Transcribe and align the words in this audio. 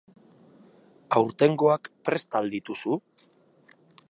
Aurtengoak 1.21 1.91
prest 2.09 2.41
al 2.41 2.53
dituzu? 2.57 2.99